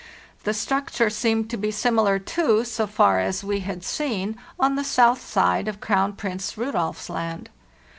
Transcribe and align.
The 0.45 0.53
structure 0.55 1.11
seemed 1.11 1.51
to 1.51 1.57
be 1.57 1.69
similar, 1.69 2.17
too, 2.17 2.63
so 2.65 2.87
far 2.87 3.19
as 3.19 3.43
we 3.43 3.59
had 3.59 3.83
seen, 3.83 4.35
on 4.59 4.73
the 4.73 4.83
south 4.83 5.21
side 5.23 5.67
of 5.67 5.79
Crown 5.79 6.13
Prince 6.13 6.57
Rudolf's 6.57 7.07
Land. 7.07 7.51